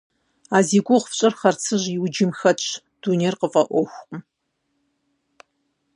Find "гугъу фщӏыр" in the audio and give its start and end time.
0.85-1.33